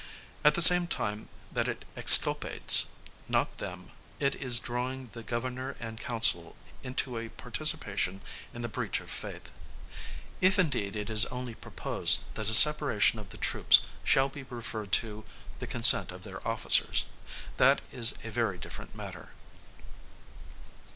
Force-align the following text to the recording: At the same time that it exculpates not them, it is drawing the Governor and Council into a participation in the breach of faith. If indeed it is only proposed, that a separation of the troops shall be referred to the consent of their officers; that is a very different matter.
At 0.43 0.55
the 0.55 0.63
same 0.63 0.87
time 0.87 1.29
that 1.51 1.67
it 1.67 1.85
exculpates 1.95 2.87
not 3.29 3.59
them, 3.59 3.91
it 4.19 4.33
is 4.33 4.59
drawing 4.59 5.09
the 5.09 5.21
Governor 5.21 5.75
and 5.79 5.99
Council 5.99 6.55
into 6.81 7.19
a 7.19 7.29
participation 7.29 8.21
in 8.51 8.63
the 8.63 8.67
breach 8.67 8.99
of 8.99 9.11
faith. 9.11 9.51
If 10.41 10.57
indeed 10.57 10.95
it 10.95 11.11
is 11.11 11.27
only 11.27 11.53
proposed, 11.53 12.23
that 12.33 12.49
a 12.49 12.55
separation 12.55 13.19
of 13.19 13.29
the 13.29 13.37
troops 13.37 13.81
shall 14.03 14.27
be 14.27 14.41
referred 14.41 14.91
to 15.05 15.23
the 15.59 15.67
consent 15.67 16.11
of 16.11 16.23
their 16.23 16.47
officers; 16.47 17.05
that 17.57 17.81
is 17.91 18.13
a 18.23 18.31
very 18.31 18.57
different 18.57 18.95
matter. 18.95 19.33